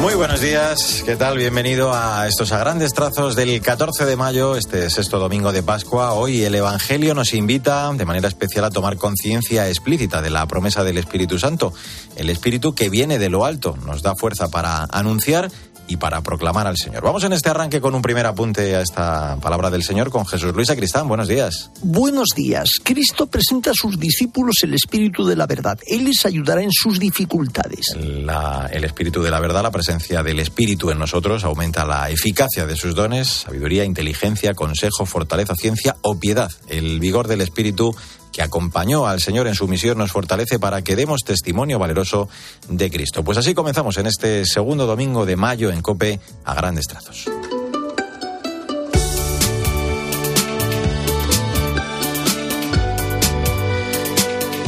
[0.00, 1.36] Muy buenos días, ¿qué tal?
[1.36, 6.14] Bienvenido a estos a grandes trazos del 14 de mayo, este sexto domingo de Pascua.
[6.14, 10.84] Hoy el Evangelio nos invita de manera especial a tomar conciencia explícita de la promesa
[10.84, 11.74] del Espíritu Santo.
[12.16, 15.50] El Espíritu que viene de lo alto nos da fuerza para anunciar
[15.90, 17.02] y para proclamar al Señor.
[17.02, 20.54] Vamos en este arranque con un primer apunte a esta palabra del Señor con Jesús
[20.54, 21.08] Luis Acristán.
[21.08, 21.70] Buenos días.
[21.82, 22.70] Buenos días.
[22.84, 25.78] Cristo presenta a sus discípulos el Espíritu de la verdad.
[25.88, 27.86] Él les ayudará en sus dificultades.
[27.96, 32.76] el Espíritu de la verdad, la presencia del Espíritu en nosotros aumenta la eficacia de
[32.76, 36.52] sus dones, sabiduría, inteligencia, consejo, fortaleza, ciencia o piedad.
[36.68, 37.92] El vigor del Espíritu
[38.32, 42.28] que acompañó al Señor en su misión nos fortalece para que demos testimonio valeroso
[42.68, 43.24] de Cristo.
[43.24, 47.28] Pues así comenzamos en este segundo domingo de mayo en Cope a grandes trazos.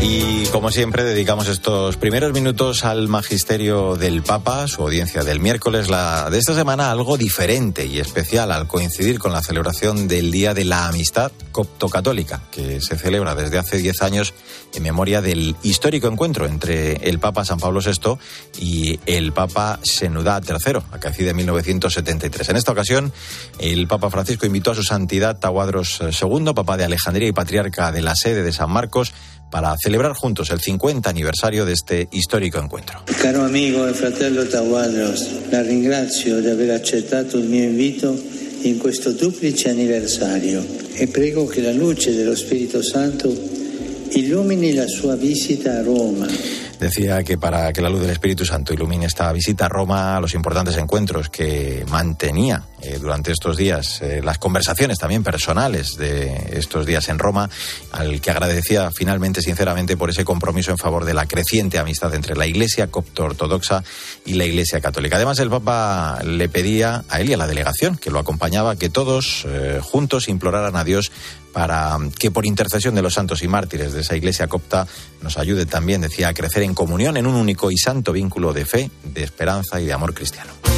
[0.05, 5.89] Y como siempre, dedicamos estos primeros minutos al magisterio del Papa, su audiencia del miércoles,
[5.89, 10.55] la de esta semana, algo diferente y especial al coincidir con la celebración del Día
[10.55, 14.35] de la Amistad Copto-Católica, que se celebra desde hace 10 años
[14.75, 18.19] en memoria del histórico encuentro entre el Papa San Pablo VI
[18.59, 22.49] y el Papa Senudá III, acaecido en 1973.
[22.49, 23.13] En esta ocasión,
[23.61, 28.03] el Papa Francisco invitó a su santidad Tahuadros II, Papa de Alejandría y Patriarca de
[28.03, 29.13] la sede de San Marcos,
[29.53, 33.05] para celebrar juntos el 50 aniversario de este histórico encuentro.
[33.21, 38.19] Caro amigo e fratello Tawadros, la ringrazio di aver accettato il mio invito
[38.63, 40.65] in questo duplice anniversario
[40.95, 43.29] e prego che la luce dello Spirito Santo
[44.13, 46.27] illumini la sua visita a Roma
[46.83, 50.35] decía que para que la luz del Espíritu Santo ilumine esta visita a Roma, los
[50.35, 56.85] importantes encuentros que mantenía eh, durante estos días, eh, las conversaciones también personales de estos
[56.85, 57.49] días en Roma,
[57.93, 62.35] al que agradecía finalmente sinceramente por ese compromiso en favor de la creciente amistad entre
[62.35, 63.85] la Iglesia copto-ortodoxa
[64.25, 65.17] y la Iglesia católica.
[65.17, 68.91] Además, el Papa le pedía a él y a la delegación que lo acompañaba que
[68.91, 71.13] todos eh, juntos imploraran a Dios
[71.53, 74.89] para que por intercesión de los santos y mártires de esa iglesia copta
[75.21, 78.65] nos ayude también, decía, a crecer en comunión en un único y santo vínculo de
[78.65, 80.72] fe, de esperanza y de amor cristiano.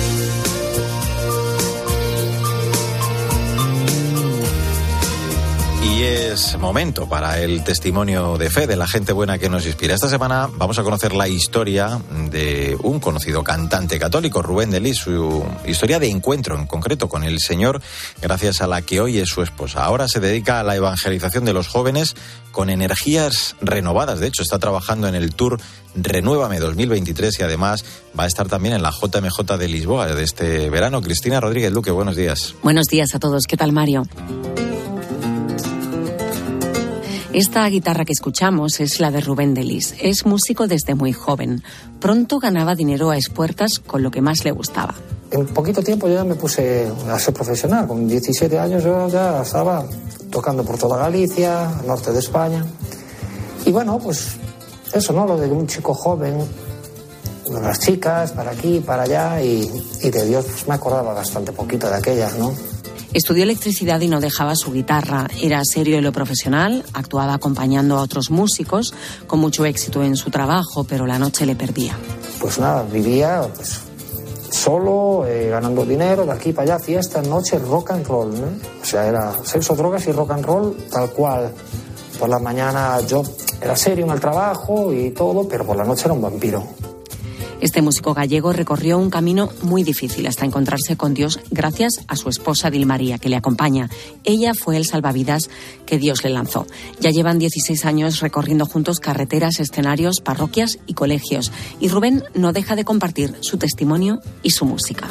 [5.84, 9.94] Y es momento para el testimonio de fe de la gente buena que nos inspira.
[9.94, 12.00] Esta semana vamos a conocer la historia
[12.30, 17.38] de un conocido cantante católico, Rubén Delis, su historia de encuentro en concreto con el
[17.38, 17.82] Señor,
[18.22, 19.84] gracias a la que hoy es su esposa.
[19.84, 22.16] Ahora se dedica a la evangelización de los jóvenes
[22.50, 24.20] con energías renovadas.
[24.20, 25.60] De hecho, está trabajando en el Tour
[25.94, 27.84] Renuévame 2023 y además
[28.18, 31.02] va a estar también en la JMJ de Lisboa de este verano.
[31.02, 32.54] Cristina Rodríguez Luque, buenos días.
[32.62, 33.44] Buenos días a todos.
[33.46, 34.04] ¿Qué tal, Mario?
[37.34, 39.96] Esta guitarra que escuchamos es la de Rubén Delis.
[40.00, 41.64] Es músico desde muy joven.
[41.98, 44.94] Pronto ganaba dinero a expuertas con lo que más le gustaba.
[45.32, 47.88] En poquito tiempo yo ya me puse a ser profesional.
[47.88, 49.84] Con 17 años yo ya estaba
[50.30, 52.64] tocando por toda Galicia, norte de España.
[53.66, 54.36] Y bueno, pues
[54.92, 55.26] eso, ¿no?
[55.26, 56.38] Lo de un chico joven,
[57.50, 59.68] las chicas, para aquí, para allá, y,
[60.00, 62.54] de Dios pues me acordaba bastante poquito de aquellas, ¿no?
[63.14, 65.28] Estudió electricidad y no dejaba su guitarra.
[65.40, 68.92] Era serio en lo profesional, actuaba acompañando a otros músicos,
[69.28, 71.96] con mucho éxito en su trabajo, pero la noche le perdía.
[72.40, 73.82] Pues nada, vivía pues,
[74.50, 78.34] solo, eh, ganando dinero, de aquí para allá, fiesta, noche, rock and roll.
[78.34, 78.48] ¿no?
[78.82, 81.52] O sea, era sexo, drogas y rock and roll, tal cual.
[82.18, 83.22] Por la mañana yo
[83.60, 86.64] era serio en el trabajo y todo, pero por la noche era un vampiro.
[87.64, 92.28] Este músico gallego recorrió un camino muy difícil hasta encontrarse con Dios gracias a su
[92.28, 93.88] esposa Dilmaría, que le acompaña.
[94.22, 95.48] Ella fue el salvavidas
[95.86, 96.66] que Dios le lanzó.
[97.00, 101.52] Ya llevan 16 años recorriendo juntos carreteras, escenarios, parroquias y colegios.
[101.80, 105.08] Y Rubén no deja de compartir su testimonio y su música.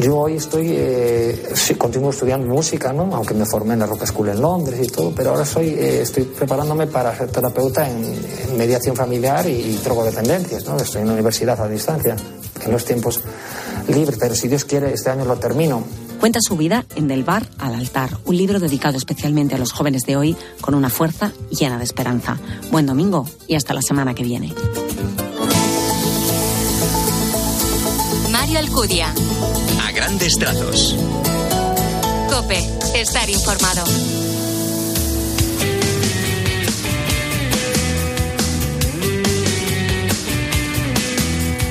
[0.00, 3.14] Yo hoy estoy, eh, continúo estudiando música, ¿no?
[3.14, 6.00] aunque me formé en la Rock School en Londres y todo, pero ahora soy, eh,
[6.00, 10.64] estoy preparándome para ser terapeuta en, mediación familiar y, drogodependencias.
[10.64, 10.78] ¿no?
[10.78, 12.16] Estoy en la universidad a distancia,
[12.64, 13.20] en los tiempos
[13.88, 15.84] libres, pero si Dios quiere, este año lo termino.
[16.18, 20.04] Cuenta su vida en Del Bar al Altar, un libro dedicado especialmente a los jóvenes
[20.06, 22.38] de hoy con una fuerza llena de esperanza.
[22.70, 24.54] Buen domingo y hasta la semana que viene.
[28.30, 29.12] Mario Alcudia
[29.92, 30.96] grandes trazos.
[32.28, 32.58] Cope,
[32.94, 33.84] estar informado.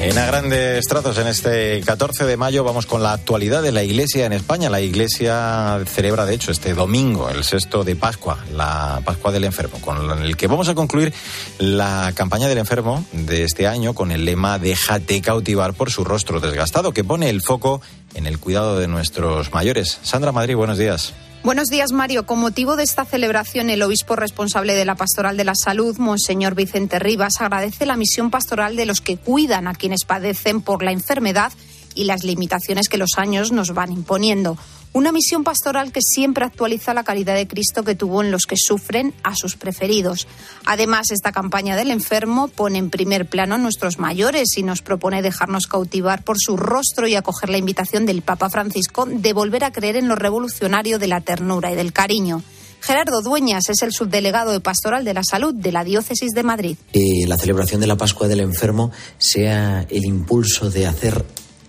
[0.01, 3.83] En a grandes trazos, en este 14 de mayo vamos con la actualidad de la
[3.83, 4.69] Iglesia en España.
[4.69, 9.81] La Iglesia celebra, de hecho, este domingo, el sexto de Pascua, la Pascua del Enfermo,
[9.81, 11.13] con el que vamos a concluir
[11.57, 16.39] la campaña del enfermo de este año con el lema Déjate cautivar por su rostro
[16.39, 17.81] desgastado, que pone el foco
[18.15, 19.99] en el cuidado de nuestros mayores.
[20.01, 21.13] Sandra Madrid, buenos días.
[21.41, 22.25] Buenos días, Mario.
[22.25, 26.53] Con motivo de esta celebración, el obispo responsable de la Pastoral de la Salud, Monseñor
[26.53, 30.91] Vicente Rivas, agradece la misión pastoral de los que cuidan a quienes padecen por la
[30.91, 31.53] enfermedad
[31.95, 34.57] y las limitaciones que los años nos van imponiendo.
[34.91, 38.55] Una misión pastoral que siempre actualiza la calidad de Cristo que tuvo en los que
[38.57, 40.27] sufren a sus preferidos.
[40.65, 45.21] Además, esta campaña del enfermo pone en primer plano a nuestros mayores y nos propone
[45.21, 49.71] dejarnos cautivar por su rostro y acoger la invitación del Papa Francisco de volver a
[49.71, 52.41] creer en lo revolucionario de la ternura y del cariño.
[52.81, 56.77] Gerardo Dueñas es el subdelegado de Pastoral de la Salud de la Diócesis de Madrid.
[56.91, 61.23] Que la celebración de la Pascua del Enfermo sea el impulso de hacer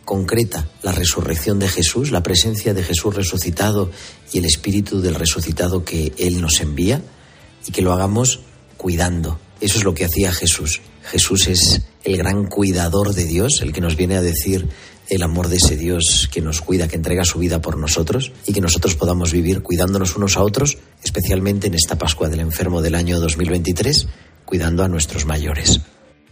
[0.04, 3.90] concreta la resurrección de Jesús, la presencia de Jesús resucitado
[4.32, 7.02] y el espíritu del resucitado que Él nos envía
[7.66, 8.40] y que lo hagamos
[8.76, 9.38] cuidando.
[9.60, 10.80] Eso es lo que hacía Jesús.
[11.10, 14.68] Jesús es el gran cuidador de Dios, el que nos viene a decir
[15.08, 18.52] el amor de ese Dios que nos cuida, que entrega su vida por nosotros y
[18.52, 22.94] que nosotros podamos vivir cuidándonos unos a otros, especialmente en esta Pascua del Enfermo del
[22.94, 24.06] año 2023,
[24.44, 25.80] cuidando a nuestros mayores.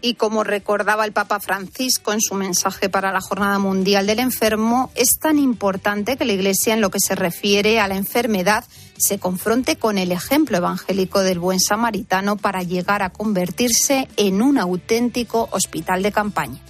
[0.01, 4.91] Y como recordaba el Papa Francisco en su mensaje para la Jornada Mundial del Enfermo,
[4.95, 8.65] es tan importante que la Iglesia en lo que se refiere a la enfermedad
[8.97, 14.59] se confronte con el ejemplo evangélico del buen samaritano para llegar a convertirse en un
[14.59, 16.61] auténtico hospital de campaña.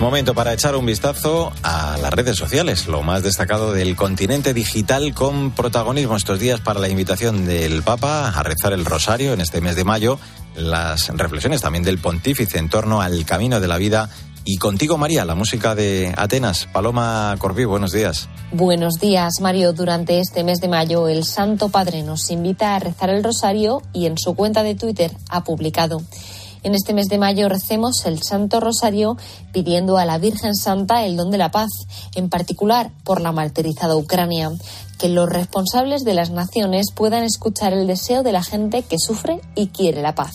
[0.00, 5.12] Momento para echar un vistazo a las redes sociales, lo más destacado del continente digital
[5.12, 9.60] con protagonismo estos días para la invitación del Papa a rezar el rosario en este
[9.60, 10.18] mes de mayo,
[10.56, 14.08] las reflexiones también del pontífice en torno al camino de la vida
[14.42, 16.66] y contigo, María, la música de Atenas.
[16.72, 18.30] Paloma Corbí, buenos días.
[18.52, 19.74] Buenos días, Mario.
[19.74, 24.06] Durante este mes de mayo, el Santo Padre nos invita a rezar el rosario y
[24.06, 26.00] en su cuenta de Twitter ha publicado.
[26.62, 29.16] En este mes de mayo recemos el Santo Rosario
[29.52, 31.70] pidiendo a la Virgen Santa el don de la paz,
[32.14, 34.50] en particular por la martirizada Ucrania.
[34.98, 39.40] Que los responsables de las naciones puedan escuchar el deseo de la gente que sufre
[39.54, 40.34] y quiere la paz.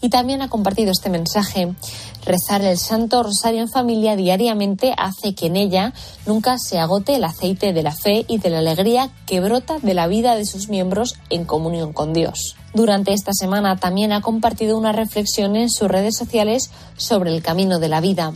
[0.00, 1.74] Y también ha compartido este mensaje.
[2.24, 5.94] Rezar el Santo Rosario en familia diariamente hace que en ella
[6.26, 9.94] nunca se agote el aceite de la fe y de la alegría que brota de
[9.94, 12.56] la vida de sus miembros en comunión con Dios.
[12.74, 17.78] Durante esta semana también ha compartido una reflexión en sus redes sociales sobre el camino
[17.78, 18.34] de la vida.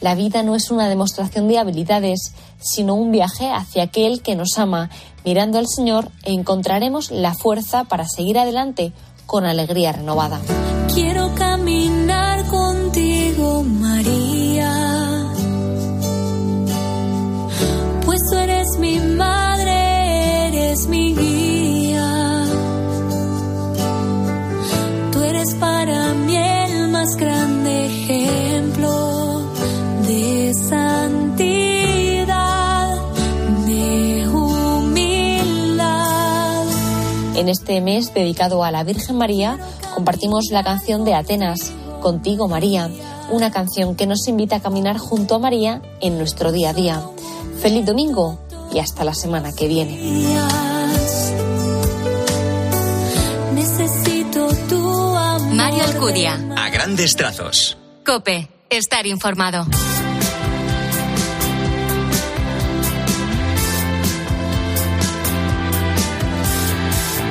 [0.00, 4.58] La vida no es una demostración de habilidades, sino un viaje hacia aquel que nos
[4.58, 4.90] ama.
[5.24, 8.92] Mirando al Señor encontraremos la fuerza para seguir adelante
[9.26, 10.40] con alegría renovada.
[10.92, 12.29] Quiero caminar
[13.62, 14.72] María,
[18.04, 22.44] pues tú eres mi madre, eres mi guía.
[25.12, 29.52] Tú eres para mí el más grande ejemplo
[30.06, 31.70] de santidad.
[37.40, 39.58] En este mes dedicado a la Virgen María,
[39.94, 41.72] compartimos la canción de Atenas,
[42.02, 42.90] Contigo María,
[43.30, 47.02] una canción que nos invita a caminar junto a María en nuestro día a día.
[47.60, 48.38] Feliz domingo
[48.72, 49.98] y hasta la semana que viene.
[53.54, 55.54] Necesito tu amor.
[55.54, 56.38] Mario Alcudia.
[56.56, 57.76] A grandes trazos.
[58.04, 58.48] Cope.
[58.70, 59.66] Estar informado.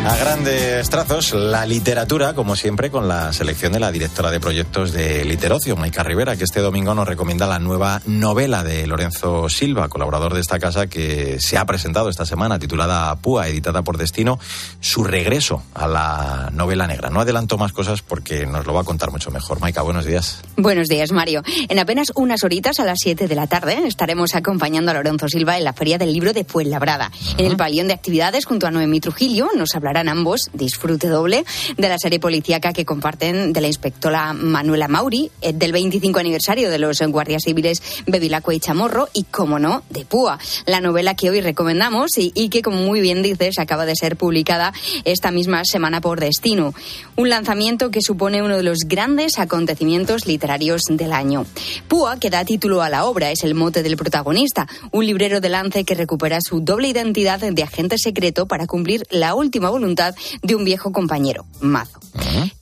[0.09, 4.91] A grandes trazos, la literatura, como siempre, con la selección de la directora de proyectos
[4.91, 9.87] de Literocio, Maika Rivera, que este domingo nos recomienda la nueva novela de Lorenzo Silva,
[9.87, 14.39] colaborador de esta casa, que se ha presentado esta semana, titulada Púa, editada por Destino,
[14.79, 17.11] su regreso a la novela negra.
[17.11, 19.59] No adelanto más cosas porque nos lo va a contar mucho mejor.
[19.59, 20.41] Maika, buenos días.
[20.57, 21.43] Buenos días, Mario.
[21.69, 25.59] En apenas unas horitas, a las 7 de la tarde, estaremos acompañando a Lorenzo Silva
[25.59, 27.11] en la Feria del Libro de Fuenlabrada.
[27.37, 31.43] En el pabellón de actividades, junto a Noemí Trujillo, nos hablará tendrán ambos disfrute doble
[31.77, 36.69] de la serie policíaca que comparten de la inspectora Manuela Mauri, eh, del 25 aniversario
[36.69, 41.29] de los guardias civiles Bevilacqua y Chamorro y, como no, de Púa, la novela que
[41.29, 45.65] hoy recomendamos y, y que, como muy bien dices, acaba de ser publicada esta misma
[45.65, 46.73] semana por Destino.
[47.17, 51.45] Un lanzamiento que supone uno de los grandes acontecimientos literarios del año.
[51.89, 55.49] Púa, que da título a la obra, es el mote del protagonista, un librero de
[55.49, 60.55] lance que recupera su doble identidad de agente secreto para cumplir la última voluntad de
[60.55, 61.99] un viejo compañero, Mazo.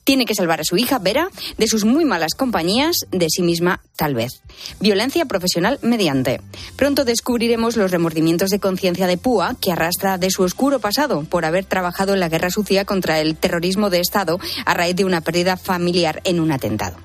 [0.04, 3.82] Tiene que salvar a su hija, Vera, de sus muy malas compañías, de sí misma,
[3.96, 4.40] tal vez.
[4.80, 6.40] Violencia profesional mediante.
[6.76, 11.44] Pronto descubriremos los remordimientos de conciencia de Púa, que arrastra de su oscuro pasado por
[11.44, 15.20] haber trabajado en la guerra sucia contra el terrorismo de Estado a raíz de una
[15.20, 16.96] pérdida familiar en un atentado.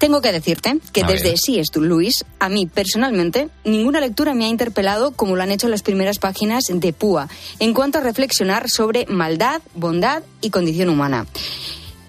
[0.00, 1.36] Tengo que decirte que A desde.
[1.36, 5.50] Sí es tú, Luis, a mí personalmente, ninguna lectura me ha interpelado como lo han
[5.52, 7.28] hecho las primeras páginas de Púa,
[7.58, 11.26] en cuanto a reflexionar sobre maldad, bondad y condición humana.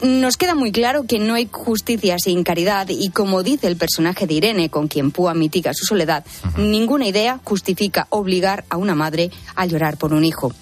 [0.01, 4.25] Nos queda muy claro que no hay justicia sin caridad y como dice el personaje
[4.25, 6.25] de Irene con quien Púa mitiga su soledad,
[6.57, 10.53] ninguna idea justifica obligar a una madre a llorar por un hijo.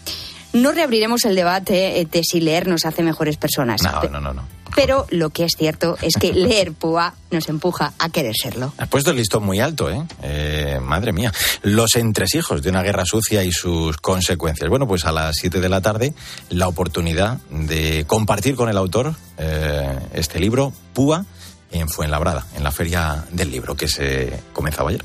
[0.51, 3.83] No reabriremos el debate eh, de si leer nos hace mejores personas.
[3.83, 4.41] No, Pe- no, no, no.
[4.79, 8.71] Pero lo que es cierto es que leer Púa nos empuja a querer serlo.
[8.77, 10.01] Has puesto el listón muy alto, ¿eh?
[10.23, 11.33] Eh, Madre mía.
[11.63, 14.69] Los entresijos de una guerra sucia y sus consecuencias.
[14.69, 16.13] Bueno, pues a las 7 de la tarde,
[16.49, 21.25] la oportunidad de compartir con el autor eh, este libro, Púa,
[21.71, 25.03] en Fuenlabrada, en la Feria del Libro, que se comenzaba ayer.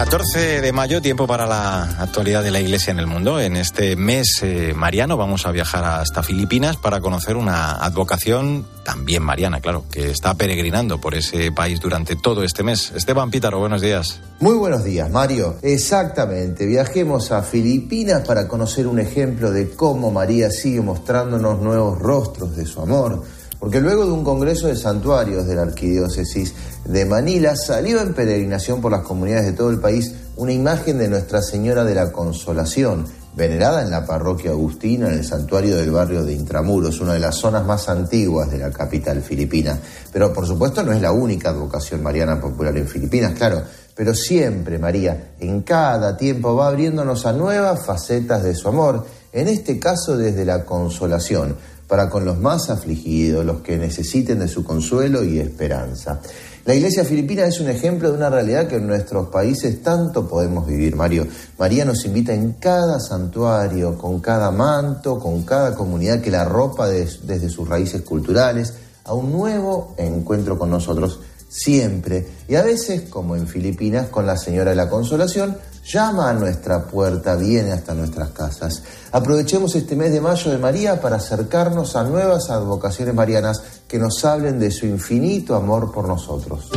[0.00, 3.38] ...14 de mayo, tiempo para la actualidad de la Iglesia en el mundo.
[3.38, 9.22] En este mes eh, mariano vamos a viajar hasta Filipinas para conocer una advocación también
[9.22, 12.92] mariana, claro, que está peregrinando por ese país durante todo este mes.
[12.96, 14.20] Esteban Pítaro, buenos días.
[14.40, 15.56] Muy buenos días, Mario.
[15.60, 22.56] Exactamente, viajemos a Filipinas para conocer un ejemplo de cómo María sigue mostrándonos nuevos rostros
[22.56, 23.22] de su amor.
[23.60, 26.54] Porque luego de un congreso de santuarios de la arquidiócesis
[26.86, 31.08] de Manila salió en peregrinación por las comunidades de todo el país una imagen de
[31.08, 33.04] Nuestra Señora de la Consolación,
[33.36, 37.36] venerada en la parroquia Agustina, en el santuario del barrio de Intramuros, una de las
[37.36, 39.78] zonas más antiguas de la capital filipina.
[40.10, 43.62] Pero por supuesto no es la única advocación mariana popular en Filipinas, claro.
[43.94, 49.46] Pero siempre María, en cada tiempo, va abriéndonos a nuevas facetas de su amor, en
[49.46, 51.56] este caso desde la consolación,
[51.90, 56.20] para con los más afligidos, los que necesiten de su consuelo y esperanza.
[56.64, 60.68] La iglesia filipina es un ejemplo de una realidad que en nuestros países tanto podemos
[60.68, 61.26] vivir, Mario.
[61.58, 66.88] María nos invita en cada santuario, con cada manto, con cada comunidad que la ropa
[66.88, 71.18] des- desde sus raíces culturales, a un nuevo encuentro con nosotros
[71.48, 72.24] siempre.
[72.46, 76.84] Y a veces, como en Filipinas, con la Señora de la Consolación, llama a nuestra
[76.86, 78.82] puerta, viene hasta nuestras casas.
[79.12, 84.24] Aprovechemos este mes de mayo de María para acercarnos a nuevas advocaciones marianas que nos
[84.24, 86.70] hablen de su infinito amor por nosotros.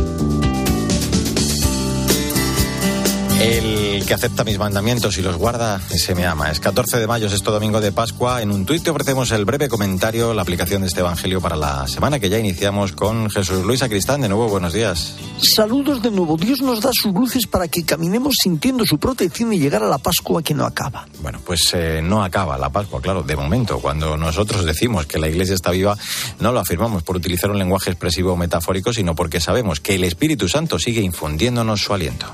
[3.43, 6.50] El que acepta mis mandamientos y los guarda, ese me ama.
[6.50, 8.41] Es 14 de mayo, es esto domingo de Pascua.
[8.41, 11.85] En un tuit te ofrecemos el breve comentario, la aplicación de este evangelio para la
[11.89, 14.21] semana que ya iniciamos con Jesús Luis Acristán.
[14.21, 15.17] De nuevo, buenos días.
[15.41, 16.38] Saludos de nuevo.
[16.38, 19.97] Dios nos da sus luces para que caminemos sintiendo su protección y llegar a la
[19.97, 21.05] Pascua que no acaba.
[21.21, 23.79] Bueno, pues eh, no acaba la Pascua, claro, de momento.
[23.79, 25.97] Cuando nosotros decimos que la Iglesia está viva,
[26.39, 30.05] no lo afirmamos por utilizar un lenguaje expresivo o metafórico, sino porque sabemos que el
[30.05, 32.27] Espíritu Santo sigue infundiéndonos su aliento.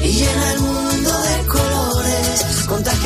[0.00, 0.87] Y llena el mundo.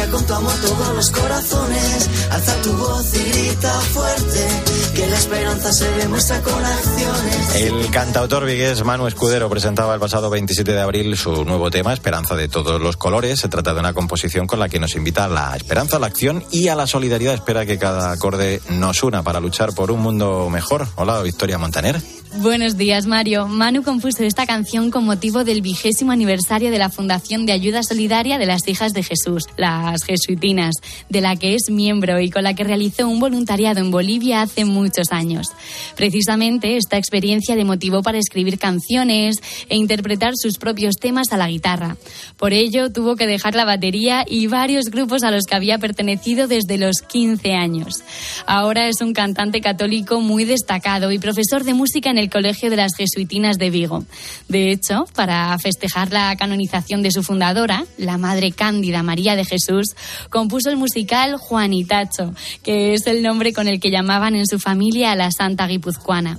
[0.03, 2.11] Contagia con tu amor todos los corazones.
[2.31, 4.49] Alza tu voz y grita fuerte,
[4.95, 7.55] que la esperanza se demuestra con acciones.
[7.57, 12.35] El cantautor vigués Manu Escudero presentaba el pasado 27 de abril su nuevo tema, Esperanza
[12.35, 13.41] de todos los colores.
[13.41, 16.07] Se trata de una composición con la que nos invita a la esperanza, a la
[16.07, 17.35] acción y a la solidaridad.
[17.35, 20.89] Espera que cada acorde nos una para luchar por un mundo mejor.
[20.97, 22.01] Hola, Victoria Montaner.
[22.37, 23.47] Buenos días, Mario.
[23.47, 28.39] Manu compuso esta canción con motivo del vigésimo aniversario de la Fundación de Ayuda Solidaria
[28.39, 29.45] de las Hijas de Jesús,
[29.93, 30.75] las Jesuitinas,
[31.09, 34.65] de la que es miembro y con la que realizó un voluntariado en Bolivia hace
[34.65, 35.49] muchos años.
[35.97, 39.37] Precisamente esta experiencia le motivó para escribir canciones
[39.69, 41.97] e interpretar sus propios temas a la guitarra.
[42.37, 46.49] Por ello, tuvo que dejar la batería y varios grupos a los que había pertenecido
[46.49, 48.03] desde los 15 años.
[48.47, 52.77] Ahora es un cantante católico muy destacado y profesor de música en el Colegio de
[52.77, 54.05] las Jesuitinas de Vigo.
[54.49, 59.82] De hecho, para festejar la canonización de su fundadora, la Madre Cándida María de Jesús,
[60.31, 65.13] compuso el musical Juanitacho, que es el nombre con el que llamaban en su familia
[65.13, 66.39] a la Santa Guipuzcoana.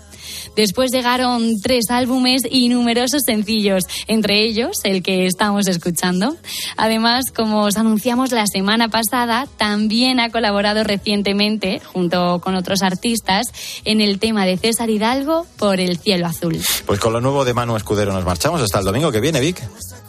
[0.56, 6.36] Después llegaron tres álbumes y numerosos sencillos, entre ellos el que estamos escuchando.
[6.78, 13.48] Además, como os anunciamos la semana pasada, también ha colaborado recientemente, junto con otros artistas,
[13.86, 16.60] en el tema de César Hidalgo por el cielo azul.
[16.86, 19.62] Pues con lo nuevo de Manu Escudero nos marchamos hasta el domingo que viene, Vic.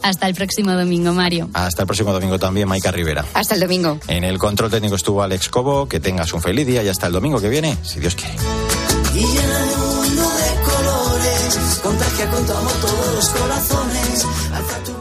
[0.05, 1.49] Hasta el próximo domingo, Mario.
[1.53, 3.25] Hasta el próximo domingo también, Maika Rivera.
[3.33, 3.97] Hasta el domingo.
[4.07, 5.87] En el control técnico estuvo Alex Cobo.
[5.87, 8.35] Que tengas un feliz día y hasta el domingo que viene, si Dios quiere.
[9.15, 14.25] Y el mundo de colores, contagia con tu amor todos los corazones.
[14.53, 14.94] Alza tu voz.